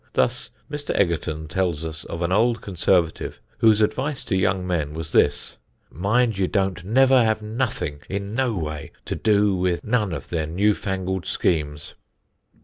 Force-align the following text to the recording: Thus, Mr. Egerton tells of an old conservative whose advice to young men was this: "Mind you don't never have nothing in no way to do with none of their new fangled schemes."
Thus, 0.13 0.49
Mr. 0.67 0.95
Egerton 0.99 1.47
tells 1.47 2.03
of 2.05 2.23
an 2.23 2.31
old 2.31 2.59
conservative 2.59 3.39
whose 3.59 3.83
advice 3.83 4.23
to 4.23 4.35
young 4.35 4.65
men 4.65 4.95
was 4.95 5.11
this: 5.11 5.57
"Mind 5.91 6.39
you 6.39 6.47
don't 6.47 6.83
never 6.83 7.23
have 7.23 7.43
nothing 7.43 7.99
in 8.09 8.33
no 8.33 8.55
way 8.57 8.93
to 9.05 9.13
do 9.15 9.55
with 9.55 9.83
none 9.83 10.11
of 10.11 10.29
their 10.29 10.47
new 10.47 10.73
fangled 10.73 11.27
schemes." 11.27 11.93